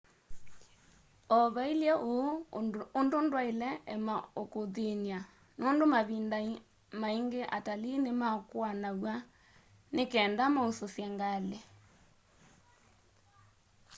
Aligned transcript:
o 1.37 1.37
va 1.55 1.63
ilye 1.73 1.93
uu 2.13 2.29
undu 2.99 3.17
ndwaile 3.25 3.69
ema 3.93 4.15
ukuthiny'a 4.41 5.19
nundu 5.61 5.83
mavinda 5.93 6.37
maingi 7.01 7.41
atalii 7.57 7.97
nimakuanaw'a 8.05 9.15
nikenda 9.95 10.43
maususye 10.55 11.05
ngali 11.15 11.59